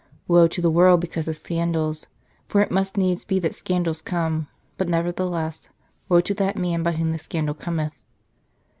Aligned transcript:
"Woe 0.27 0.47
to 0.47 0.61
the 0.63 0.71
world 0.71 0.99
because 0.99 1.27
of 1.27 1.37
scandals! 1.37 2.07
For 2.47 2.61
it 2.61 2.71
must 2.71 2.97
needs 2.97 3.23
be 3.23 3.37
that 3.37 3.53
scandals 3.53 4.01
come; 4.01 4.47
but 4.75 4.89
nevertheless, 4.89 5.69
woe 6.09 6.21
to 6.21 6.33
that 6.33 6.57
man 6.57 6.81
by 6.81 6.93
whom 6.93 7.11
the 7.11 7.19
scandal 7.19 7.53
cometh." 7.53 7.93